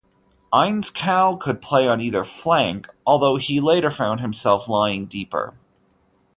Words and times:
Ainscow 0.51 1.35
could 1.39 1.61
play 1.61 1.87
on 1.87 2.01
either 2.01 2.23
flank, 2.23 2.87
although 3.05 3.35
he 3.35 3.59
later 3.61 3.91
found 3.91 4.19
himself 4.19 4.67
lying 4.67 5.05
deeper. 5.05 5.53